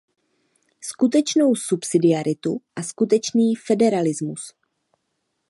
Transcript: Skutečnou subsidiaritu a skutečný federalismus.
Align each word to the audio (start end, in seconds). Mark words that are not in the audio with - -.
Skutečnou 0.81 1.55
subsidiaritu 1.55 2.61
a 2.75 2.83
skutečný 2.83 3.55
federalismus. 3.55 4.53